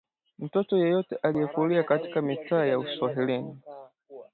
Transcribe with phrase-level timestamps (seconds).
[0.39, 3.59] Mtoto yeyote aliyekulia katika mitaa ya uswahilini